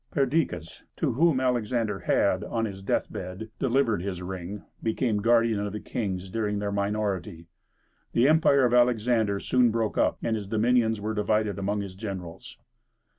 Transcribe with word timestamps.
Perdiccas, 0.09 0.81
to 0.95 1.11
whom 1.11 1.39
Alexander 1.39 1.99
had, 1.99 2.43
on 2.43 2.65
his 2.65 2.81
death 2.81 3.11
bed, 3.13 3.51
delivered 3.59 4.01
his 4.01 4.19
ring, 4.19 4.63
became 4.81 5.17
guardian 5.21 5.59
of 5.59 5.73
the 5.73 5.79
kings 5.79 6.27
during 6.27 6.57
their 6.57 6.71
minority. 6.71 7.45
The 8.13 8.27
empire 8.27 8.65
of 8.65 8.73
Alexander 8.73 9.39
soon 9.39 9.69
broke 9.69 9.99
up, 9.99 10.17
and 10.23 10.35
his 10.35 10.47
dominions 10.47 10.99
were 10.99 11.13
divided 11.13 11.59
among 11.59 11.81
his 11.81 11.93
generals. 11.93 12.57